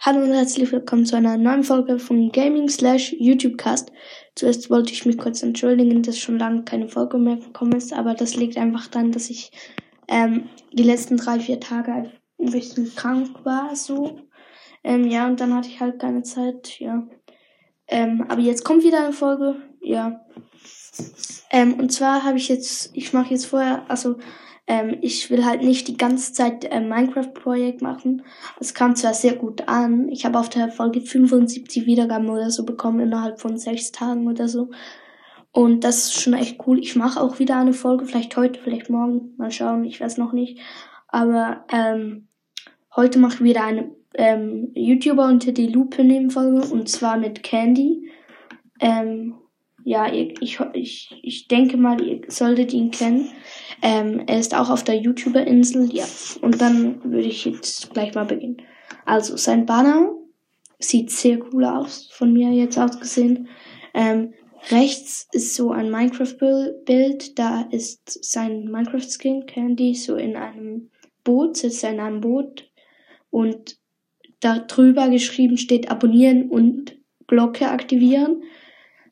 [0.00, 3.90] Hallo und herzlich willkommen zu einer neuen Folge von Gaming slash YouTubecast.
[4.36, 8.14] Zuerst wollte ich mich kurz entschuldigen, dass schon lange keine Folge mehr gekommen ist, aber
[8.14, 9.50] das liegt einfach daran, dass ich
[10.06, 14.20] ähm, die letzten drei, vier Tage ein bisschen krank war, so.
[14.84, 17.04] Ähm, ja, und dann hatte ich halt keine Zeit, ja.
[17.88, 20.24] Ähm, aber jetzt kommt wieder eine Folge, ja.
[21.50, 24.14] Ähm, und zwar habe ich jetzt, ich mache jetzt vorher, also
[24.68, 28.22] ähm, ich will halt nicht die ganze Zeit ein Minecraft-Projekt machen.
[28.60, 30.08] Es kam zwar sehr gut an.
[30.10, 34.46] Ich habe auf der Folge 75 Wiedergaben oder so bekommen innerhalb von sechs Tagen oder
[34.46, 34.68] so.
[35.52, 36.78] Und das ist schon echt cool.
[36.78, 39.32] Ich mache auch wieder eine Folge, vielleicht heute, vielleicht morgen.
[39.38, 40.60] Mal schauen, ich weiß noch nicht.
[41.08, 42.28] Aber ähm,
[42.94, 47.42] heute mache ich wieder eine ähm, YouTuber unter die Lupe nehmen Folge und zwar mit
[47.42, 48.10] Candy.
[48.80, 49.37] Ähm,
[49.88, 53.30] ja, ich, ich, ich denke mal, ihr solltet ihn kennen.
[53.80, 56.04] Ähm, er ist auch auf der YouTuber-Insel, ja.
[56.42, 58.58] Und dann würde ich jetzt gleich mal beginnen.
[59.06, 60.10] Also, sein Banner
[60.78, 63.48] sieht sehr cool aus, von mir jetzt aus gesehen.
[63.94, 64.34] Ähm,
[64.70, 70.90] rechts ist so ein Minecraft-Bild, da ist sein Minecraft-Skin, Candy, so in einem
[71.24, 72.70] Boot, sitzt er in einem Boot
[73.30, 73.78] und
[74.40, 78.42] da drüber geschrieben steht abonnieren und Glocke aktivieren.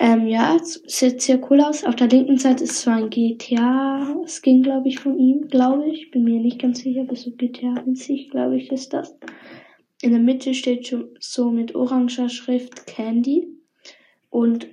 [0.00, 1.84] Ähm, ja, sieht sehr cool aus.
[1.84, 6.10] Auf der linken Seite ist so ein GTA-Skin, glaube ich, von ihm, glaube ich.
[6.12, 9.16] Bin mir nicht ganz sicher, aber so GTA in sich, glaube ich, ist das.
[10.00, 13.48] In der Mitte steht schon so mit oranger Schrift Candy.
[14.30, 14.68] Und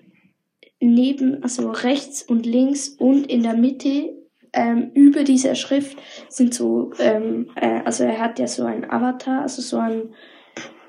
[0.80, 4.14] neben, also rechts und links und in der Mitte
[4.54, 5.98] ähm, über dieser Schrift
[6.30, 10.14] sind so, ähm, äh, also er hat ja so ein Avatar, also so ein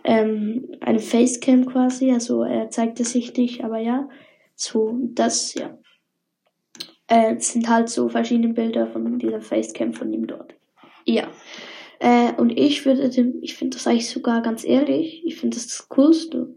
[0.06, 4.08] ähm, eine Facecam quasi, also er zeigt es sich nicht, aber ja,
[4.54, 5.76] so, das, ja.
[7.08, 10.54] Äh, sind halt so verschiedene Bilder von dieser Facecam von ihm dort.
[11.04, 11.28] Ja.
[11.98, 15.66] Äh, und ich würde dem, ich finde das eigentlich sogar ganz ehrlich, ich finde das
[15.66, 16.54] das Coolste.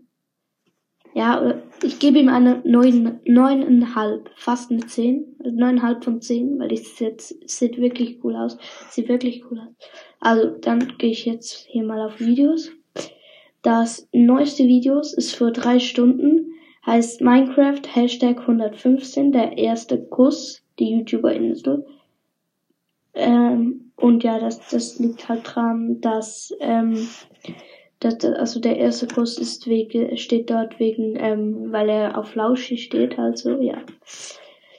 [1.15, 6.71] Ja, ich gebe ihm eine neun, neuneinhalb, fast eine zehn, also neuneinhalb von zehn, weil
[6.71, 8.57] ich jetzt sieht wirklich cool aus,
[8.89, 9.89] sieht wirklich cool aus.
[10.19, 12.71] Also dann gehe ich jetzt hier mal auf Videos.
[13.61, 16.53] Das neueste Videos ist für drei Stunden
[16.85, 21.85] heißt Minecraft Hashtag 115, der erste Kuss, die YouTuber-Insel.
[23.13, 27.07] Ähm, und ja, das, das liegt halt dran, dass, ähm,
[27.99, 32.77] dass, also der erste Kuss ist wegen, steht dort wegen, ähm, weil er auf Lauschi
[32.77, 33.77] steht, also ja.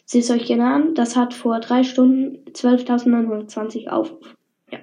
[0.06, 4.34] Seht es euch gerne an, das hat vor drei Stunden 12.920 Aufrufe.
[4.72, 4.78] Ja.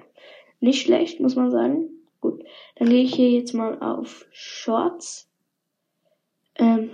[0.60, 1.90] Nicht schlecht, muss man sagen.
[2.20, 2.44] Gut.
[2.76, 5.28] Dann gehe ich hier jetzt mal auf Shorts.
[6.56, 6.90] Ähm,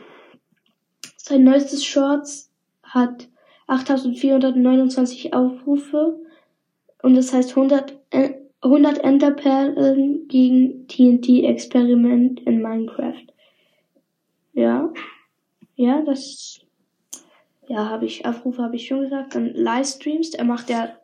[1.16, 2.50] sein neuestes Shorts
[2.82, 3.28] hat
[3.66, 6.20] 8429 Aufrufe
[7.02, 7.98] und das heißt 100,
[8.60, 13.24] 100 Enderperlen gegen TNT-Experiment in Minecraft.
[14.52, 14.92] Ja,
[15.76, 16.60] ja, das,
[17.66, 19.34] ja, habe ich, Aufrufe habe ich schon gesagt.
[19.34, 20.96] Dann Livestreams, er macht ja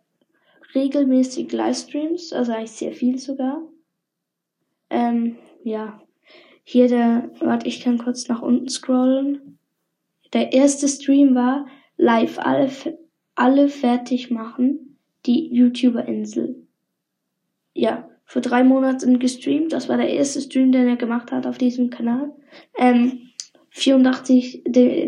[0.74, 3.62] regelmäßig Livestreams, also eigentlich sehr viel sogar.
[4.90, 6.00] Ähm, ja,
[6.64, 9.58] hier der, warte, ich kann kurz nach unten scrollen.
[10.32, 12.70] Der erste Stream war live alle,
[13.34, 14.96] alle fertig machen,
[15.26, 16.54] die YouTuber-Insel.
[17.74, 19.72] Ja, vor drei Monaten gestreamt.
[19.72, 22.32] Das war der erste Stream, den er gemacht hat auf diesem Kanal.
[22.78, 23.30] Ähm,
[23.70, 24.62] 84,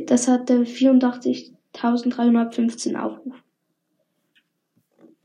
[0.07, 3.42] das hatte 84.315 Aufrufe.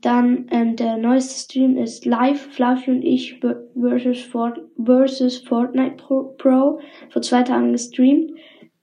[0.00, 3.40] Dann ähm, der neueste Stream ist Live, Fluffy und ich
[3.74, 6.78] versus, Fort, versus Fortnite Pro, Pro
[7.10, 8.30] vor zwei Tagen gestreamt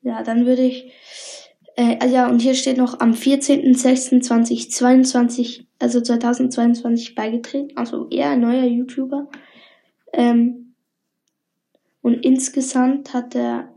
[0.00, 0.92] ja, dann würde ich,
[1.76, 8.40] äh, ah ja, und hier steht noch am 14.06.2022, also 2022 beigetreten, also eher ein
[8.40, 9.28] neuer YouTuber.
[10.12, 10.74] Ähm,
[12.00, 13.75] und insgesamt hat er,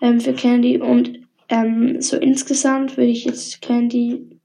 [0.00, 0.80] ähm, für Candy.
[0.80, 4.40] Und ähm, so insgesamt würde ich jetzt Candy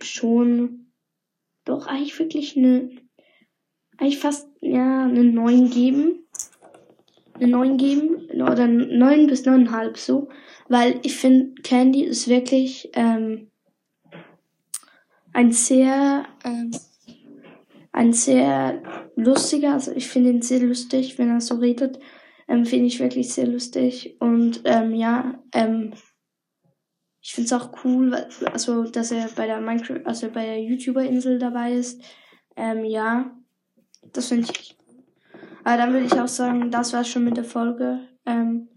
[0.00, 0.86] schon
[1.64, 2.90] doch eigentlich wirklich eine,
[3.96, 6.20] eigentlich fast, ja, eine 9 geben.
[7.34, 10.28] Eine 9 geben, oder 9 bis 9,5 so.
[10.68, 13.50] Weil ich finde, Candy ist wirklich, ähm,
[15.34, 16.70] ein sehr, ähm,
[17.92, 18.82] ein sehr
[19.16, 21.98] lustiger, also ich finde ihn sehr lustig, wenn er so redet,
[22.48, 25.92] ähm, finde ich wirklich sehr lustig und ähm, ja, ähm,
[27.24, 28.14] ich finde es auch cool,
[28.52, 32.02] also dass er bei der Minecraft, also bei der YouTuber-Insel dabei ist.
[32.54, 33.34] Ähm, ja,
[34.12, 34.76] das finde ich.
[35.64, 38.00] Aber dann würde ich auch sagen, das war's schon mit der Folge.
[38.26, 38.68] Ähm,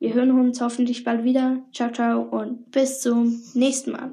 [0.00, 1.64] wir hören uns hoffentlich bald wieder.
[1.72, 4.12] Ciao, ciao und bis zum nächsten Mal.